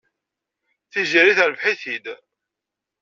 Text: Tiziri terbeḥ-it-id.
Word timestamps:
Tiziri 0.91 1.33
terbeḥ-it-id. 1.37 2.05